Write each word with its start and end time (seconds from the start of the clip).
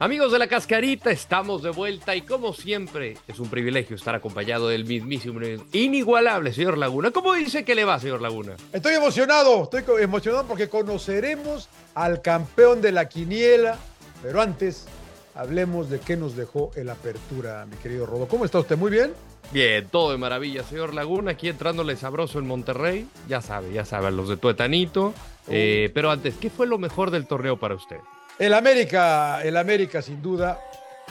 Amigos 0.00 0.30
de 0.30 0.38
la 0.38 0.46
cascarita, 0.46 1.10
estamos 1.10 1.60
de 1.64 1.70
vuelta 1.70 2.14
y 2.14 2.22
como 2.22 2.52
siempre 2.52 3.16
es 3.26 3.40
un 3.40 3.50
privilegio 3.50 3.96
estar 3.96 4.14
acompañado 4.14 4.68
del 4.68 4.84
mismísimo, 4.84 5.40
inigualable 5.72 6.52
señor 6.52 6.78
Laguna. 6.78 7.10
¿Cómo 7.10 7.34
dice 7.34 7.64
que 7.64 7.74
le 7.74 7.84
va, 7.84 7.98
señor 7.98 8.22
Laguna? 8.22 8.54
Estoy 8.72 8.94
emocionado, 8.94 9.64
estoy 9.64 9.82
emocionado 10.00 10.44
porque 10.46 10.68
conoceremos 10.68 11.68
al 11.96 12.22
campeón 12.22 12.80
de 12.80 12.92
la 12.92 13.08
quiniela, 13.08 13.76
pero 14.22 14.40
antes 14.40 14.86
hablemos 15.34 15.90
de 15.90 15.98
qué 15.98 16.16
nos 16.16 16.36
dejó 16.36 16.70
el 16.76 16.90
apertura, 16.90 17.66
mi 17.66 17.76
querido 17.78 18.06
Rodo. 18.06 18.28
¿Cómo 18.28 18.44
está 18.44 18.60
usted? 18.60 18.78
¿Muy 18.78 18.92
bien? 18.92 19.12
Bien, 19.50 19.88
todo 19.88 20.12
de 20.12 20.18
maravilla, 20.18 20.62
señor 20.62 20.94
Laguna, 20.94 21.32
aquí 21.32 21.48
entrándole 21.48 21.96
sabroso 21.96 22.38
en 22.38 22.46
Monterrey. 22.46 23.08
Ya 23.28 23.40
sabe, 23.40 23.72
ya 23.72 23.84
sabe, 23.84 24.12
los 24.12 24.28
de 24.28 24.36
Tuetanito. 24.36 25.12
Eh, 25.48 25.90
pero 25.92 26.12
antes, 26.12 26.36
¿qué 26.36 26.50
fue 26.50 26.68
lo 26.68 26.78
mejor 26.78 27.10
del 27.10 27.26
torneo 27.26 27.58
para 27.58 27.74
usted? 27.74 27.96
El 28.38 28.54
América, 28.54 29.42
el 29.42 29.56
América 29.56 30.00
sin 30.00 30.22
duda, 30.22 30.60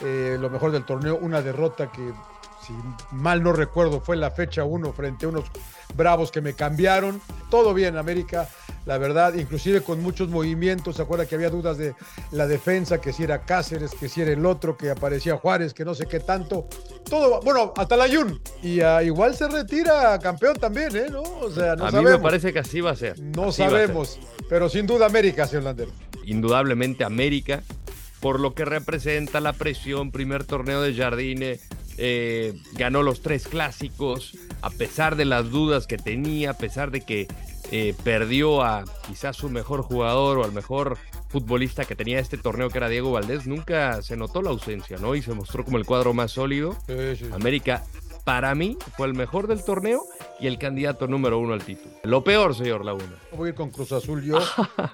eh, 0.04 0.38
lo 0.40 0.50
mejor 0.50 0.72
del 0.72 0.86
torneo, 0.86 1.18
una 1.22 1.42
derrota 1.42 1.92
que 1.92 2.14
si 2.66 2.74
mal 3.12 3.44
no 3.44 3.54
recuerdo 3.54 4.00
fue 4.02 4.16
la 4.16 4.32
fecha 4.32 4.64
1 4.64 4.94
frente 4.94 5.26
a 5.26 5.30
unos 5.30 5.46
bravos 5.96 6.32
que 6.32 6.42
me 6.42 6.54
cambiaron. 6.54 7.22
Todo 7.50 7.74
bien 7.74 7.98
América, 7.98 8.48
la 8.86 8.98
verdad, 8.98 9.34
inclusive 9.34 9.82
con 9.82 10.02
muchos 10.02 10.30
movimientos, 10.30 10.96
se 10.96 11.02
acuerda 11.02 11.26
que 11.26 11.36
había 11.36 11.50
dudas 11.50 11.78
de 11.78 11.96
la 12.32 12.48
defensa, 12.48 13.00
que 13.02 13.12
si 13.12 13.24
era 13.24 13.42
Cáceres, 13.42 13.92
que 13.92 14.08
si 14.08 14.22
era 14.22 14.32
el 14.32 14.46
otro, 14.46 14.78
que 14.78 14.90
aparecía 14.90 15.36
Juárez, 15.36 15.74
que 15.74 15.84
no 15.84 15.96
sé 15.96 16.06
qué 16.06 16.22
tanto. 16.22 16.68
Todo, 17.10 17.42
bueno, 17.42 17.74
hasta 17.76 17.98
la 17.98 18.08
Yun. 18.08 18.42
Y 18.64 18.82
uh, 18.82 19.02
igual 19.02 19.36
se 19.36 19.50
retira 19.50 20.18
campeón 20.20 20.56
también, 20.56 20.96
¿eh? 20.96 21.08
¿No? 21.10 21.22
O 21.22 21.52
sea, 21.52 21.76
no 21.76 21.86
a 21.86 21.92
sabemos. 21.92 22.12
mí 22.12 22.18
me 22.18 22.24
parece 22.24 22.54
que 22.54 22.60
así 22.60 22.80
va 22.80 22.92
a 22.92 22.96
ser. 22.96 23.20
No 23.20 23.52
sabemos, 23.52 24.18
pero 24.50 24.70
sin 24.70 24.88
duda 24.88 25.06
América, 25.06 25.46
señor 25.46 25.64
Landero 25.64 26.07
indudablemente 26.28 27.04
América, 27.04 27.64
por 28.20 28.40
lo 28.40 28.54
que 28.54 28.66
representa 28.66 29.40
la 29.40 29.54
presión, 29.54 30.12
primer 30.12 30.44
torneo 30.44 30.82
de 30.82 30.94
Jardine, 30.94 31.60
eh, 31.98 32.54
ganó 32.74 33.02
los 33.02 33.22
tres 33.22 33.48
clásicos, 33.48 34.38
a 34.62 34.70
pesar 34.70 35.16
de 35.16 35.26
las 35.26 35.50
dudas 35.50 35.88
que 35.88 35.98
tenía, 35.98 36.52
a 36.52 36.58
pesar 36.58 36.92
de 36.92 37.02
que 37.02 37.28
eh, 37.72 37.96
perdió 38.04 38.62
a 38.62 38.86
quizás 39.08 39.36
su 39.36 39.50
mejor 39.50 39.82
jugador 39.82 40.38
o 40.38 40.44
al 40.44 40.52
mejor 40.52 40.98
futbolista 41.30 41.86
que 41.86 41.96
tenía 41.96 42.20
este 42.20 42.38
torneo 42.38 42.70
que 42.70 42.78
era 42.78 42.90
Diego 42.90 43.12
Valdés, 43.12 43.48
nunca 43.48 44.02
se 44.02 44.16
notó 44.16 44.42
la 44.42 44.52
ausencia, 44.52 44.98
¿no? 44.98 45.16
Y 45.16 45.22
se 45.22 45.34
mostró 45.34 45.66
como 45.66 45.78
el 45.78 45.86
cuadro 45.86 46.14
más 46.14 46.32
sólido. 46.32 46.78
Sí, 46.88 47.16
sí. 47.18 47.26
América 47.34 47.84
para 48.28 48.54
mí 48.56 48.78
fue 48.98 49.08
el 49.08 49.14
mejor 49.14 49.48
del 49.48 49.64
torneo 49.64 50.04
y 50.38 50.48
el 50.48 50.60
candidato 50.60 51.08
número 51.08 51.40
uno 51.40 51.54
al 51.54 51.64
título. 51.64 51.96
Lo 52.04 52.26
peor, 52.26 52.54
señor 52.54 52.84
Laguna. 52.84 53.16
Voy 53.32 53.48
a 53.48 53.50
ir 53.52 53.56
con 53.56 53.70
Cruz 53.70 53.94
Azul 53.94 54.22
yo, 54.22 54.38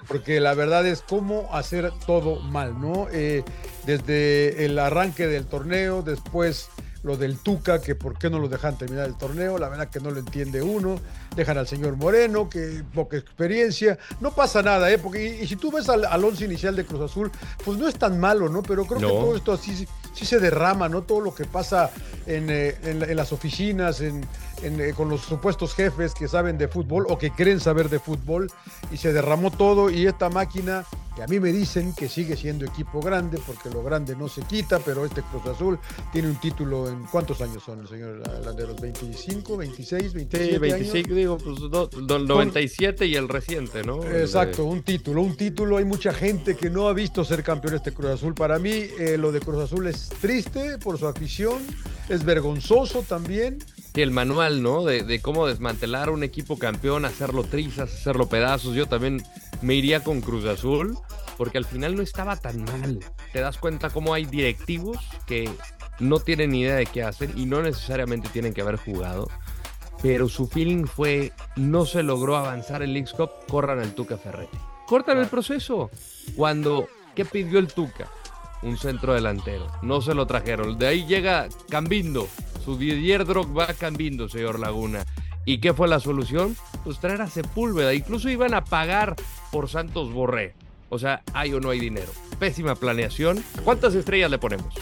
porque 0.06 0.38
la 0.38 0.54
verdad 0.54 0.86
es 0.86 1.02
cómo 1.02 1.48
hacer 1.52 1.90
todo 2.06 2.38
mal, 2.38 2.80
¿no? 2.80 3.08
Eh, 3.10 3.42
desde 3.86 4.64
el 4.64 4.78
arranque 4.78 5.26
del 5.26 5.46
torneo, 5.46 6.02
después 6.02 6.68
lo 7.02 7.16
del 7.16 7.36
Tuca, 7.38 7.80
que 7.80 7.96
por 7.96 8.16
qué 8.16 8.30
no 8.30 8.38
lo 8.38 8.48
dejan 8.48 8.78
terminar 8.78 9.06
el 9.06 9.18
torneo, 9.18 9.58
la 9.58 9.68
verdad 9.68 9.90
que 9.90 9.98
no 9.98 10.12
lo 10.12 10.20
entiende 10.20 10.62
uno, 10.62 11.00
dejan 11.34 11.58
al 11.58 11.66
señor 11.66 11.96
Moreno, 11.96 12.48
que 12.48 12.84
poca 12.94 13.16
experiencia, 13.16 13.98
no 14.20 14.30
pasa 14.30 14.62
nada, 14.62 14.92
¿eh? 14.92 14.98
Porque, 14.98 15.40
y, 15.42 15.46
si 15.48 15.56
tú 15.56 15.72
ves 15.72 15.88
al, 15.88 16.04
al, 16.04 16.24
once 16.24 16.44
inicial 16.44 16.76
de 16.76 16.84
Cruz 16.84 17.10
Azul, 17.10 17.32
pues 17.64 17.76
no 17.78 17.88
es 17.88 17.96
tan 17.96 18.20
malo, 18.20 18.48
¿no? 18.48 18.62
Pero 18.62 18.86
creo 18.86 19.00
no. 19.00 19.08
que 19.08 19.12
todo 19.12 19.36
esto 19.36 19.52
así 19.52 19.86
sí 20.14 20.24
se 20.24 20.38
derrama, 20.40 20.88
¿no? 20.88 21.02
Todo 21.02 21.20
lo 21.20 21.34
que 21.34 21.44
pasa 21.44 21.90
en, 22.26 22.48
eh, 22.48 22.76
en, 22.84 23.16
las 23.16 23.32
oficinas, 23.32 24.00
en, 24.00 24.24
eh, 24.62 24.92
con 24.96 25.08
los 25.08 25.22
supuestos 25.22 25.74
jefes 25.74 26.14
que 26.14 26.28
saben 26.28 26.56
de 26.56 26.68
fútbol 26.68 27.06
o 27.08 27.18
que 27.18 27.30
creen 27.30 27.60
saber 27.60 27.88
de 27.90 27.98
fútbol, 27.98 28.50
y 28.90 28.96
se 28.96 29.12
derramó 29.12 29.50
todo, 29.50 29.90
y 29.90 30.06
esta 30.06 30.30
máquina, 30.30 30.84
que 31.14 31.22
a 31.22 31.26
mí 31.26 31.38
me 31.38 31.52
dicen 31.52 31.94
que 31.94 32.08
sigue 32.08 32.36
siendo 32.36 32.64
equipo 32.64 33.00
grande, 33.00 33.38
porque 33.46 33.70
lo 33.70 33.82
grande 33.82 34.16
no 34.16 34.28
se 34.28 34.42
quita, 34.42 34.80
pero 34.80 35.04
este 35.04 35.22
Cruz 35.22 35.46
Azul 35.46 35.78
tiene 36.12 36.28
un 36.28 36.36
título 36.36 36.88
en 36.88 37.04
¿cuántos 37.04 37.40
años 37.40 37.62
son 37.62 37.80
el 37.80 37.88
señor 37.88 38.22
Landeros? 38.44 38.76
¿25, 38.76 39.56
26, 39.56 40.12
27 40.12 40.52
sí, 40.52 40.58
25, 40.58 41.06
años? 41.06 41.16
digo, 41.16 41.38
pues 41.38 41.60
do, 41.60 41.86
do, 41.86 42.18
97 42.18 43.06
y 43.06 43.14
el 43.14 43.28
reciente, 43.28 43.84
¿no? 43.84 44.02
Exacto, 44.04 44.64
un 44.64 44.82
título, 44.82 45.22
un 45.22 45.36
título. 45.36 45.76
Hay 45.76 45.84
mucha 45.84 46.12
gente 46.12 46.56
que 46.56 46.70
no 46.70 46.88
ha 46.88 46.92
visto 46.92 47.24
ser 47.24 47.42
campeón 47.42 47.74
este 47.74 47.92
Cruz 47.92 48.10
Azul. 48.10 48.34
Para 48.34 48.58
mí, 48.58 48.72
eh, 48.72 49.16
lo 49.18 49.30
de 49.30 49.40
Cruz 49.40 49.62
Azul 49.62 49.86
es 49.86 50.08
triste 50.20 50.78
por 50.78 50.98
su 50.98 51.06
afición, 51.06 51.62
es 52.08 52.24
vergonzoso 52.24 53.02
también. 53.02 53.58
Sí, 53.94 54.02
el 54.02 54.10
manual, 54.10 54.62
¿no? 54.62 54.84
De, 54.84 55.04
de, 55.04 55.20
cómo 55.20 55.46
desmantelar 55.46 56.10
un 56.10 56.24
equipo 56.24 56.58
campeón, 56.58 57.04
hacerlo 57.04 57.44
trizas, 57.44 57.92
hacerlo 57.92 58.28
pedazos. 58.28 58.74
Yo 58.74 58.86
también 58.86 59.22
me 59.62 59.74
iría 59.74 60.02
con 60.02 60.20
Cruz 60.20 60.44
Azul, 60.44 60.96
porque 61.36 61.58
al 61.58 61.64
final 61.64 61.96
no 61.96 62.02
estaba 62.02 62.36
tan 62.36 62.64
mal. 62.64 63.00
Te 63.32 63.40
das 63.40 63.58
cuenta 63.58 63.90
cómo 63.90 64.14
hay 64.14 64.24
directivos 64.24 64.98
que 65.26 65.50
no 66.00 66.20
tienen 66.20 66.50
ni 66.50 66.60
idea 66.60 66.76
de 66.76 66.86
qué 66.86 67.02
hacer 67.02 67.30
y 67.36 67.46
no 67.46 67.62
necesariamente 67.62 68.28
tienen 68.28 68.54
que 68.54 68.62
haber 68.62 68.76
jugado. 68.76 69.28
Pero 70.02 70.28
su 70.28 70.46
feeling 70.46 70.84
fue, 70.84 71.32
no 71.56 71.86
se 71.86 72.02
logró 72.02 72.36
avanzar 72.36 72.82
el 72.82 72.92
League 72.92 73.10
Cup, 73.16 73.30
corran 73.48 73.78
al 73.78 73.94
Tuca 73.94 74.18
Ferretti. 74.18 74.58
Cortan 74.86 75.18
el 75.18 75.28
proceso. 75.28 75.90
Cuando, 76.36 76.86
¿qué 77.14 77.24
pidió 77.24 77.58
el 77.58 77.68
Tuca? 77.68 78.10
Un 78.62 78.76
centro 78.76 79.14
delantero. 79.14 79.66
No 79.82 80.02
se 80.02 80.14
lo 80.14 80.26
trajeron. 80.26 80.78
De 80.78 80.86
ahí 80.86 81.06
llega 81.06 81.48
Cambindo. 81.70 82.28
Su 82.64 82.76
Didier 82.76 83.24
Drogba 83.24 83.66
Cambindo, 83.74 84.28
señor 84.28 84.58
Laguna. 84.58 85.04
¿Y 85.46 85.58
qué 85.58 85.74
fue 85.74 85.88
la 85.88 86.00
solución? 86.00 86.56
Pues 86.82 86.98
traer 86.98 87.22
a 87.22 87.28
Sepúlveda. 87.28 87.94
Incluso 87.94 88.28
iban 88.28 88.54
a 88.54 88.64
pagar 88.64 89.16
por 89.54 89.70
Santos 89.70 90.12
Borré. 90.12 90.52
O 90.88 90.98
sea, 90.98 91.22
hay 91.32 91.54
o 91.54 91.60
no 91.60 91.70
hay 91.70 91.78
dinero. 91.78 92.10
Pésima 92.40 92.74
planeación. 92.74 93.42
¿Cuántas 93.62 93.94
estrellas 93.94 94.28
le 94.28 94.38
ponemos? 94.38 94.74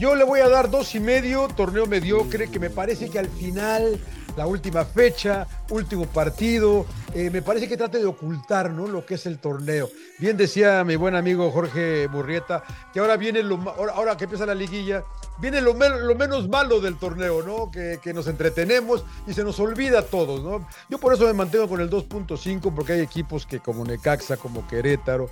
Yo 0.00 0.16
le 0.16 0.24
voy 0.24 0.40
a 0.40 0.48
dar 0.48 0.70
dos 0.70 0.96
y 0.96 1.00
medio, 1.00 1.46
torneo 1.46 1.86
mediocre, 1.86 2.50
que 2.50 2.58
me 2.58 2.68
parece 2.68 3.10
que 3.10 3.20
al 3.20 3.28
final, 3.28 3.96
la 4.36 4.48
última 4.48 4.84
fecha, 4.84 5.46
último 5.70 6.06
partido, 6.06 6.84
eh, 7.14 7.30
me 7.30 7.42
parece 7.42 7.68
que 7.68 7.76
trate 7.76 7.98
de 7.98 8.06
ocultar 8.06 8.72
¿no? 8.72 8.88
lo 8.88 9.06
que 9.06 9.14
es 9.14 9.26
el 9.26 9.38
torneo. 9.38 9.88
Bien 10.18 10.36
decía 10.36 10.82
mi 10.82 10.96
buen 10.96 11.14
amigo 11.14 11.52
Jorge 11.52 12.08
Burrieta, 12.08 12.64
que 12.92 12.98
ahora 12.98 13.16
viene 13.16 13.44
lo 13.44 13.54
ahora, 13.70 13.92
ahora 13.92 14.16
que 14.16 14.24
empieza 14.24 14.46
la 14.46 14.54
liguilla, 14.54 15.04
viene 15.40 15.60
lo, 15.60 15.74
me 15.74 15.88
lo 15.88 16.14
menos 16.14 16.48
malo 16.48 16.80
del 16.80 16.96
torneo, 16.96 17.42
¿no? 17.42 17.70
Que, 17.70 17.98
que, 18.02 18.12
nos 18.12 18.26
entretenemos 18.26 19.04
y 19.26 19.34
se 19.34 19.44
nos 19.44 19.58
olvida 19.60 20.00
a 20.00 20.02
todos, 20.02 20.42
¿no? 20.42 20.66
Yo 20.88 20.98
por 20.98 21.14
eso 21.14 21.24
me 21.24 21.32
mantengo 21.32 21.68
con 21.68 21.80
el 21.80 21.90
2.5, 21.90 22.74
porque 22.74 22.94
hay 22.94 23.00
equipos 23.00 23.46
que 23.46 23.60
como 23.60 23.84
Necaxa, 23.84 24.36
como 24.36 24.66
Querétaro, 24.66 25.30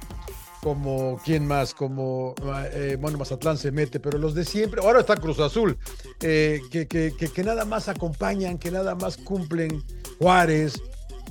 como 0.67 1.21
quién 1.25 1.47
más, 1.47 1.75
como 1.75 2.35
eh, 2.73 2.97
bueno, 3.01 3.19
Mazatlán 3.19 3.57
se 3.57 3.71
mete, 3.71 4.01
pero 4.01 4.19
los 4.19 4.35
de 4.35 4.45
siempre, 4.45 4.81
ahora 4.83 4.99
está 4.99 5.15
Cruz 5.17 5.39
Azul, 5.39 5.79
eh, 6.21 6.61
que, 6.73 6.89
que, 6.89 7.13
que, 7.13 7.45
nada 7.45 7.65
más 7.65 7.89
acompañan, 7.89 8.59
que 8.59 8.73
nada 8.73 8.97
más 8.97 9.17
cumplen 9.17 9.85
Juárez. 10.19 10.81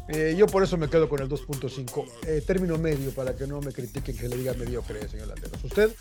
Eh, 0.08 0.36
yo 0.38 0.46
por 0.46 0.64
eso 0.64 0.78
me 0.78 0.88
quedo 0.88 1.10
con 1.10 1.20
el 1.20 1.28
2.5, 1.28 2.46
término 2.46 2.78
medio, 2.78 3.12
para 3.12 3.36
que 3.36 3.46
no 3.46 3.60
me 3.60 3.74
critiquen 3.74 4.16
que 4.16 4.30
le 4.30 4.38
diga 4.38 4.54
mediocre, 4.54 5.06
señor 5.10 5.28
Landeros. 5.28 5.62
¿Usted? 5.64 5.92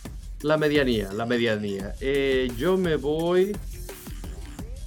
La 0.45 0.59
medianía, 0.59 1.11
la 1.11 1.25
medianía. 1.25 1.95
yo 2.59 2.77
me 2.77 2.97
voy 2.97 3.53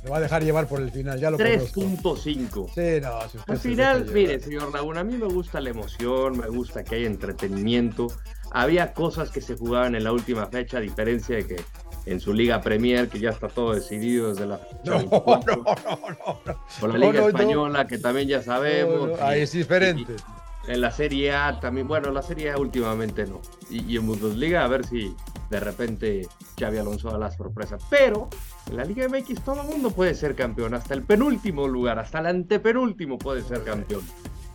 me 0.04 0.12
va 0.12 0.18
a 0.18 0.22
dejar 0.22 0.44
llevar 0.44 0.68
por 0.68 0.80
el 0.80 0.92
final, 0.92 1.20
ya 1.20 1.32
lo 1.32 1.38
3.5. 1.40 2.70
Sí, 2.76 3.02
no, 3.02 3.28
si 3.28 3.52
Al 3.52 3.58
final, 3.58 4.06
mire, 4.14 4.40
señor 4.40 4.72
Laguna, 4.72 5.00
a 5.00 5.04
mí 5.04 5.18
me 5.18 5.26
gusta 5.26 5.60
la 5.60 5.72
emoción, 5.72 6.38
me 6.38 6.48
gusta 6.48 6.84
que 6.84 6.96
haya 6.96 7.08
entretenimiento. 7.08 8.06
Había 8.52 8.94
cosas 8.94 9.32
que 9.32 9.42
se 9.42 9.58
jugaban 9.58 9.96
en 9.96 10.04
la 10.04 10.12
última 10.12 10.46
fecha, 10.46 10.78
a 10.78 10.82
diferencia 10.82 11.38
de 11.38 11.48
que 11.48 11.62
en 12.06 12.20
su 12.20 12.36
Liga 12.36 12.62
Premier, 12.62 13.10
que 13.10 13.20
ya 13.20 13.32
está 13.32 13.48
todo 13.48 13.74
decidido 13.74 14.30
desde 14.30 14.46
la 14.46 14.60
fecha 14.60 14.80
no, 14.86 14.98
24, 15.00 15.56
no, 15.58 15.64
no, 15.66 16.40
no, 16.46 16.64
Por 16.80 16.94
la 16.94 17.00
Liga 17.00 17.28
Española, 17.28 17.88
que 17.88 17.98
también 17.98 18.28
ya 18.28 18.44
sabemos. 18.44 19.20
Ahí 19.20 19.42
es 19.42 19.54
diferente. 19.54 20.14
Y, 20.14 20.72
en 20.72 20.82
la 20.82 20.92
Serie 20.92 21.34
A 21.34 21.60
también, 21.60 21.88
bueno, 21.88 22.12
la 22.12 22.22
Serie 22.22 22.52
A 22.52 22.58
últimamente 22.58 23.26
no. 23.26 23.42
Y, 23.70 23.94
y 23.94 23.98
en 23.98 24.06
Bundesliga, 24.06 24.64
a 24.64 24.68
ver 24.68 24.86
si 24.86 25.16
de 25.50 25.60
repente 25.60 26.28
Xavi 26.60 26.78
Alonso 26.78 27.10
da 27.12 27.18
la 27.18 27.32
sorpresa. 27.32 27.78
Pero 27.90 28.30
en 28.70 28.78
la 28.78 28.84
Liga 28.84 29.08
MX 29.08 29.42
todo 29.44 29.62
el 29.62 29.68
mundo 29.68 29.92
puede 29.92 30.14
ser 30.14 30.36
campeón, 30.36 30.74
hasta 30.74 30.94
el 30.94 31.04
penúltimo 31.04 31.68
lugar, 31.68 32.00
hasta 32.00 32.20
el 32.20 32.28
antepenúltimo 32.28 33.18
puede 33.18 33.42
ser 33.42 33.64
campeón. 33.64 34.02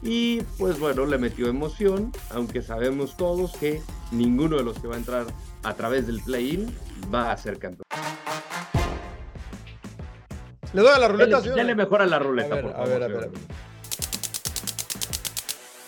Y 0.02 0.40
pues 0.58 0.80
bueno, 0.80 1.06
le 1.06 1.16
metió 1.16 1.46
emoción, 1.46 2.10
aunque 2.30 2.60
sabemos 2.60 3.16
todos 3.16 3.52
que 3.52 3.80
ninguno 4.10 4.56
de 4.56 4.64
los 4.64 4.78
que 4.78 4.88
va 4.88 4.96
a 4.96 4.98
entrar 4.98 5.26
a 5.62 5.74
través 5.74 6.06
del 6.06 6.20
play-in 6.20 6.74
va 7.12 7.30
a 7.30 7.36
ser 7.36 7.58
campeón. 7.58 7.84
¿Le 10.72 10.80
doy 10.80 10.90
a 10.92 10.98
la 10.98 11.08
ruleta? 11.08 11.40
Dele, 11.40 11.54
dele 11.54 11.74
mejor 11.74 12.02
a 12.02 12.06
la 12.06 12.18
ruleta, 12.18 12.54
a 12.54 12.56
ver, 12.56 12.64
por 12.64 12.72
favor. 12.72 12.86
A 12.86 12.90
ver, 12.90 13.02
a 13.02 13.06
ver, 13.06 13.16
a 13.16 13.20
ver. 13.28 13.40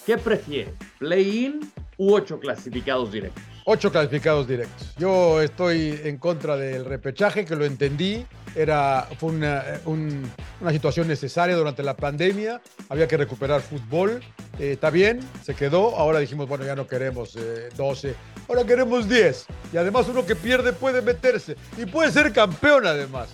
¿Qué 0.06 0.18
prefiere? 0.18 0.74
¿Play-in 0.98 1.72
u 1.98 2.14
ocho 2.14 2.38
clasificados 2.38 3.12
directos? 3.12 3.42
Ocho 3.66 3.90
clasificados 3.90 4.46
directos. 4.46 4.94
Yo 4.98 5.40
estoy 5.40 5.98
en 6.04 6.18
contra 6.18 6.56
del 6.56 6.84
repechaje, 6.84 7.44
que 7.44 7.56
lo 7.56 7.64
entendí. 7.64 8.26
Era, 8.54 9.08
fue 9.18 9.30
una, 9.30 9.64
un, 9.86 10.30
una 10.60 10.70
situación 10.70 11.08
necesaria 11.08 11.56
durante 11.56 11.82
la 11.82 11.96
pandemia. 11.96 12.60
Había 12.88 13.08
que 13.08 13.16
recuperar 13.16 13.62
fútbol. 13.62 14.22
eh, 14.58 14.72
está 14.72 14.90
bien, 14.90 15.20
se 15.42 15.54
quedó. 15.54 15.96
Ahora 15.96 16.18
dijimos, 16.18 16.48
bueno, 16.48 16.64
ya 16.64 16.76
no 16.76 16.86
queremos 16.86 17.36
12, 17.76 18.10
eh, 18.10 18.14
ahora 18.48 18.64
queremos 18.64 19.08
10. 19.08 19.46
Y 19.72 19.76
además 19.76 20.06
uno 20.08 20.24
que 20.24 20.36
pierde 20.36 20.72
puede 20.72 21.02
meterse 21.02 21.56
y 21.76 21.86
puede 21.86 22.12
ser 22.12 22.32
campeón 22.32 22.86
además. 22.86 23.28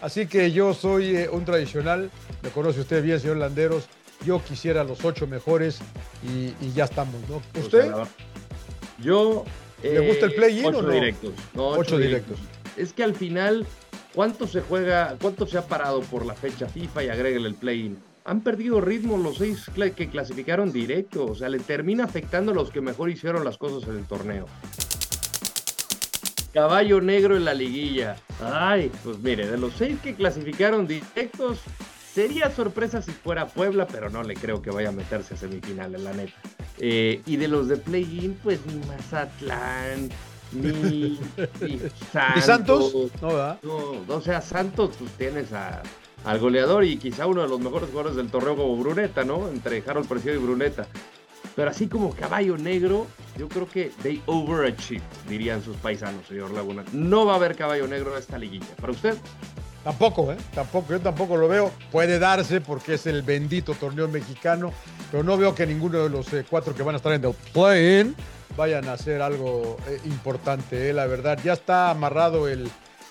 Así 0.00 0.26
que 0.26 0.52
yo 0.52 0.74
soy 0.74 1.16
eh, 1.16 1.28
un 1.30 1.44
tradicional, 1.44 2.10
me 2.42 2.50
conoce 2.50 2.80
usted 2.80 3.02
bien, 3.02 3.18
señor 3.18 3.38
Landeros. 3.38 3.88
Yo 4.24 4.42
quisiera 4.42 4.84
los 4.84 5.04
ocho 5.04 5.26
mejores 5.26 5.80
y, 6.22 6.72
ya 6.72 6.84
estamos, 6.84 7.16
¿no? 7.28 7.42
¿Usted? 7.60 7.92
yo. 8.98 9.44
¿Le 9.82 10.06
gusta 10.08 10.26
el 10.26 10.34
play-in 10.34 10.66
o 10.66 10.82
no? 10.82 10.90
directos. 10.90 11.32
No, 11.52 11.68
ocho, 11.68 11.98
directos. 11.98 12.38
Es 12.76 12.94
que 12.94 13.04
al 13.04 13.14
final, 13.14 13.66
¿cuánto 14.14 14.46
se 14.46 14.62
juega, 14.62 15.16
cuánto 15.20 15.46
se 15.46 15.58
ha 15.58 15.66
parado 15.66 16.00
por 16.00 16.24
la 16.24 16.34
fecha 16.34 16.66
FIFA 16.66 17.04
y 17.04 17.08
agréguele 17.08 17.48
el 17.48 17.54
play-in? 17.54 17.98
Han 18.24 18.40
perdido 18.40 18.80
ritmo 18.80 19.18
los 19.18 19.36
seis 19.36 19.66
que 19.94 20.08
clasificaron 20.08 20.72
directo, 20.72 21.26
o 21.26 21.34
sea, 21.34 21.50
le 21.50 21.58
termina 21.58 22.04
afectando 22.04 22.52
a 22.52 22.54
los 22.54 22.70
que 22.70 22.80
mejor 22.80 23.10
hicieron 23.10 23.44
las 23.44 23.58
cosas 23.58 23.86
en 23.90 23.98
el 23.98 24.06
torneo. 24.06 24.46
Caballo 26.54 27.02
negro 27.02 27.36
en 27.36 27.44
la 27.44 27.52
liguilla. 27.52 28.16
Ay, 28.40 28.90
pues 29.02 29.18
mire, 29.18 29.46
de 29.46 29.58
los 29.58 29.74
seis 29.74 29.98
que 30.02 30.14
clasificaron 30.14 30.86
directos, 30.86 31.58
sería 32.14 32.50
sorpresa 32.50 33.02
si 33.02 33.10
fuera 33.10 33.46
Puebla, 33.46 33.86
pero 33.86 34.08
no 34.08 34.22
le 34.22 34.34
creo 34.34 34.62
que 34.62 34.70
vaya 34.70 34.90
a 34.90 34.92
meterse 34.92 35.34
a 35.34 35.36
semifinales, 35.36 36.00
la 36.00 36.12
neta. 36.12 36.32
Eh, 36.78 37.20
y 37.26 37.36
de 37.36 37.48
los 37.48 37.68
de 37.68 37.76
play-in, 37.76 38.34
pues 38.42 38.60
ni 38.66 38.74
Mazatlán, 38.86 40.10
ni, 40.52 41.18
Santos. 42.12 42.36
¿Y 42.36 42.40
Santos? 42.40 42.94
No, 43.20 43.58
no, 43.62 44.14
o 44.14 44.20
sea, 44.20 44.40
Santos, 44.40 44.92
pues 44.98 45.10
tienes 45.12 45.52
a, 45.52 45.82
al 46.24 46.38
goleador 46.38 46.84
y 46.84 46.96
quizá 46.96 47.26
uno 47.26 47.42
de 47.42 47.48
los 47.48 47.60
mejores 47.60 47.90
jugadores 47.90 48.16
del 48.16 48.30
torneo 48.30 48.56
como 48.56 48.76
Bruneta, 48.76 49.24
¿no? 49.24 49.48
Entre 49.48 49.82
Harold 49.86 50.08
Preciado 50.08 50.38
y 50.38 50.42
Bruneta. 50.42 50.86
Pero 51.56 51.70
así 51.70 51.86
como 51.86 52.14
caballo 52.14 52.56
negro, 52.56 53.06
yo 53.38 53.48
creo 53.48 53.68
que 53.68 53.92
they 54.02 54.20
overachieve, 54.26 55.04
dirían 55.28 55.62
sus 55.62 55.76
paisanos, 55.76 56.26
señor 56.26 56.50
Laguna. 56.50 56.84
No 56.92 57.26
va 57.26 57.34
a 57.34 57.36
haber 57.36 57.54
caballo 57.54 57.86
negro 57.86 58.12
en 58.12 58.18
esta 58.18 58.38
liguilla. 58.38 58.74
¿Para 58.80 58.92
usted? 58.92 59.16
Tampoco, 59.84 60.32
¿eh? 60.32 60.36
Tampoco, 60.54 60.92
yo 60.92 61.00
tampoco 61.00 61.36
lo 61.36 61.46
veo. 61.46 61.70
Puede 61.92 62.18
darse 62.18 62.62
porque 62.62 62.94
es 62.94 63.06
el 63.06 63.22
bendito 63.22 63.74
torneo 63.74 64.08
mexicano, 64.08 64.72
pero 65.10 65.22
no 65.22 65.36
veo 65.36 65.54
que 65.54 65.66
ninguno 65.66 66.02
de 66.02 66.08
los 66.08 66.32
eh, 66.32 66.44
cuatro 66.48 66.74
que 66.74 66.82
van 66.82 66.94
a 66.94 66.96
estar 66.96 67.12
en 67.12 67.22
el 67.22 67.34
play-in 67.52 68.16
vayan 68.56 68.88
a 68.88 68.94
hacer 68.94 69.20
algo 69.20 69.76
eh, 69.86 70.00
importante, 70.06 70.88
¿eh? 70.88 70.92
la 70.94 71.06
verdad. 71.06 71.38
Ya 71.44 71.52
está 71.52 71.90
amarrado 71.90 72.48
el, 72.48 72.70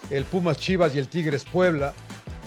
el 0.10 0.26
Pumas 0.26 0.58
Chivas 0.58 0.96
y 0.96 1.00
el 1.00 1.08
Tigres 1.08 1.46
Puebla 1.46 1.94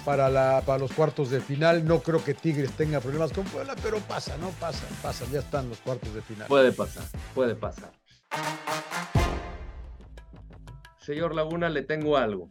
para, 0.04 0.28
la, 0.28 0.62
para 0.66 0.78
los 0.78 0.92
cuartos 0.92 1.30
de 1.30 1.40
final. 1.40 1.86
No 1.86 2.00
creo 2.00 2.24
que 2.24 2.34
Tigres 2.34 2.72
tenga 2.72 3.00
problemas 3.00 3.32
con 3.32 3.44
Puebla, 3.44 3.76
pero 3.80 3.98
pasa, 3.98 4.36
¿no? 4.38 4.50
Pasa, 4.58 4.86
pasa, 5.02 5.24
ya 5.30 5.38
están 5.38 5.68
los 5.68 5.78
cuartos 5.78 6.12
de 6.14 6.22
final. 6.22 6.48
Puede 6.48 6.72
pasar, 6.72 7.04
puede 7.32 7.54
pasar. 7.54 7.92
Señor 10.98 11.34
Laguna, 11.36 11.68
le 11.68 11.82
tengo 11.82 12.16
algo, 12.16 12.48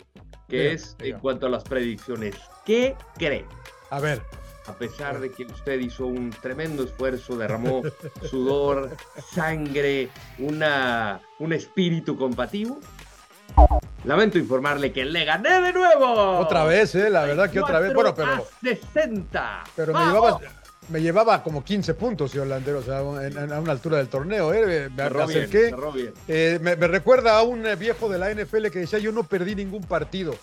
que 0.47 0.73
es 0.73 0.95
en 0.99 1.19
cuanto 1.19 1.47
a 1.47 1.49
las 1.49 1.63
predicciones. 1.63 2.35
¿Qué 2.65 2.95
cree? 3.17 3.45
A 3.89 3.99
ver. 3.99 4.21
A 4.67 4.73
pesar 4.73 5.19
de 5.19 5.31
que 5.31 5.45
usted 5.45 5.79
hizo 5.79 6.07
un 6.07 6.31
tremendo 6.31 6.83
esfuerzo, 6.83 7.37
derramó 7.37 7.83
sudor, 8.29 8.97
sangre, 9.31 10.09
una, 10.39 11.21
un 11.39 11.53
espíritu 11.53 12.17
compativo, 12.17 12.79
Lamento 14.05 14.37
informarle 14.37 14.91
que 14.91 15.03
le 15.03 15.25
gané 15.25 15.61
de 15.61 15.73
nuevo. 15.73 16.37
Otra 16.37 16.63
vez, 16.65 16.93
¿eh? 16.93 17.09
La 17.09 17.25
verdad 17.25 17.49
que 17.49 17.59
otra 17.59 17.79
vez. 17.79 17.93
Bueno, 17.93 18.13
pero. 18.13 18.45
60. 18.61 19.63
Pero 19.75 19.93
me 19.93 20.05
llevaba, 20.05 20.39
me 20.89 21.01
llevaba, 21.01 21.43
como 21.43 21.63
15 21.63 21.93
puntos, 21.93 22.31
señor 22.31 22.47
Landero, 22.47 22.79
o 22.79 22.83
sea, 22.83 22.99
a 22.99 23.03
una 23.59 23.71
altura 23.71 23.97
del 23.97 24.07
torneo, 24.07 24.53
¿eh? 24.53 24.89
Me, 24.89 25.03
acerqué. 25.03 25.73
Eh, 26.27 26.59
me, 26.61 26.75
recuerda 26.75 27.37
a 27.37 27.43
un 27.43 27.63
viejo 27.77 28.09
de 28.09 28.17
la 28.19 28.33
NFL 28.33 28.67
que 28.67 28.79
decía: 28.79 28.99
Yo 28.99 29.11
no 29.11 29.23
perdí 29.23 29.55
ningún 29.55 29.83
partido. 29.83 30.35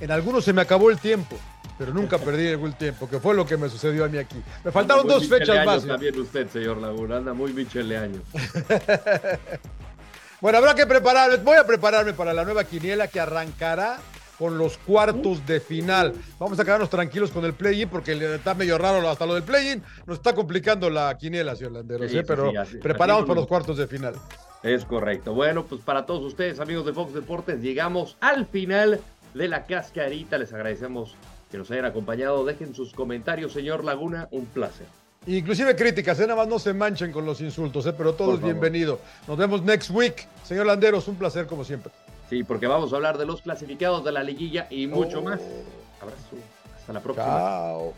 En 0.00 0.10
algunos 0.10 0.44
se 0.44 0.52
me 0.52 0.62
acabó 0.62 0.90
el 0.90 0.98
tiempo 0.98 1.36
pero 1.80 1.94
nunca 1.94 2.18
perdí 2.26 2.50
ningún 2.50 2.74
tiempo, 2.74 3.08
que 3.08 3.18
fue 3.20 3.34
lo 3.34 3.46
que 3.46 3.56
me 3.56 3.70
sucedió 3.70 4.04
a 4.04 4.08
mí 4.08 4.18
aquí. 4.18 4.36
Me 4.62 4.70
faltaron 4.70 5.06
dos 5.06 5.26
fechas 5.26 5.64
más. 5.64 5.86
También 5.86 6.18
usted, 6.20 6.46
señor 6.50 6.76
Laguna, 6.76 7.16
anda 7.16 7.32
muy 7.32 7.52
años. 7.96 8.22
Bueno, 10.40 10.56
habrá 10.56 10.74
que 10.74 10.86
preparar, 10.86 11.42
voy 11.42 11.58
a 11.58 11.66
prepararme 11.66 12.14
para 12.14 12.32
la 12.32 12.44
nueva 12.44 12.64
quiniela 12.64 13.08
que 13.08 13.20
arrancará 13.20 13.98
con 14.40 14.56
los 14.56 14.78
cuartos 14.78 15.46
de 15.46 15.60
final. 15.60 16.14
Vamos 16.38 16.58
a 16.58 16.64
quedarnos 16.64 16.88
tranquilos 16.88 17.30
con 17.30 17.44
el 17.44 17.52
play-in 17.52 17.90
porque 17.90 18.12
está 18.12 18.54
medio 18.54 18.78
raro 18.78 19.06
hasta 19.06 19.26
lo 19.26 19.34
del 19.34 19.42
play-in. 19.42 19.82
Nos 20.06 20.16
está 20.16 20.34
complicando 20.34 20.88
la 20.88 21.14
quiniela, 21.18 21.54
señor 21.54 21.72
Landeros, 21.72 22.10
¿eh? 22.10 22.24
pero 22.26 22.50
preparamos 22.80 23.26
para 23.26 23.38
los 23.38 23.46
cuartos 23.46 23.76
de 23.76 23.86
final. 23.86 24.14
Es 24.62 24.86
correcto. 24.86 25.34
Bueno, 25.34 25.66
pues 25.66 25.82
para 25.82 26.06
todos 26.06 26.24
ustedes, 26.24 26.58
amigos 26.58 26.86
de 26.86 26.94
Fox 26.94 27.12
Deportes, 27.12 27.60
llegamos 27.60 28.16
al 28.22 28.46
final 28.46 29.00
de 29.34 29.48
la 29.48 29.66
cascarita. 29.66 30.38
Les 30.38 30.54
agradecemos 30.54 31.16
que 31.50 31.58
nos 31.58 31.70
hayan 31.70 31.84
acompañado. 31.84 32.42
Dejen 32.46 32.74
sus 32.74 32.94
comentarios, 32.94 33.52
señor 33.52 33.84
Laguna. 33.84 34.26
Un 34.30 34.46
placer. 34.46 34.86
Inclusive 35.26 35.76
críticas, 35.76 36.18
¿eh? 36.18 36.22
nada 36.22 36.36
más 36.36 36.48
no 36.48 36.58
se 36.58 36.72
manchen 36.72 37.12
con 37.12 37.26
los 37.26 37.42
insultos, 37.42 37.84
¿eh? 37.84 37.92
pero 37.92 38.14
todo 38.14 38.36
es 38.36 38.42
bienvenido. 38.42 39.00
Nos 39.28 39.36
vemos 39.36 39.62
next 39.62 39.90
week. 39.90 40.26
Señor 40.44 40.64
Landeros, 40.64 41.08
un 41.08 41.16
placer 41.16 41.46
como 41.46 41.62
siempre. 41.62 41.92
Sí, 42.30 42.44
porque 42.44 42.68
vamos 42.68 42.92
a 42.92 42.96
hablar 42.96 43.18
de 43.18 43.26
los 43.26 43.42
clasificados 43.42 44.04
de 44.04 44.12
la 44.12 44.22
liguilla 44.22 44.68
y 44.70 44.86
mucho 44.86 45.18
oh. 45.18 45.22
más. 45.22 45.40
Abrazo. 46.00 46.36
Hasta 46.76 46.92
la 46.92 47.00
próxima. 47.00 47.26
Chao. 47.26 47.92